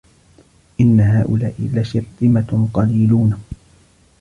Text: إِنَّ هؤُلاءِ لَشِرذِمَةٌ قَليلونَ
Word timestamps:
إِنَّ 0.81 0.99
هؤُلاءِ 1.01 1.53
لَشِرذِمَةٌ 1.73 2.67
قَليلونَ 2.73 3.33